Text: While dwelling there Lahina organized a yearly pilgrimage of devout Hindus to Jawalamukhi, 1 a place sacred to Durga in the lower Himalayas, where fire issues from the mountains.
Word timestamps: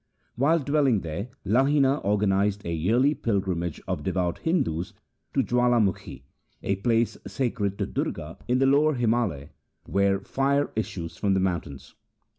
While 0.35 0.57
dwelling 0.57 1.01
there 1.01 1.27
Lahina 1.45 1.99
organized 2.03 2.65
a 2.65 2.73
yearly 2.73 3.13
pilgrimage 3.13 3.79
of 3.87 4.01
devout 4.01 4.39
Hindus 4.39 4.93
to 5.35 5.43
Jawalamukhi, 5.43 6.23
1 6.61 6.71
a 6.71 6.75
place 6.77 7.19
sacred 7.27 7.77
to 7.77 7.85
Durga 7.85 8.39
in 8.47 8.57
the 8.57 8.65
lower 8.65 8.95
Himalayas, 8.95 9.51
where 9.83 10.19
fire 10.19 10.71
issues 10.75 11.17
from 11.17 11.35
the 11.35 11.39
mountains. 11.39 11.93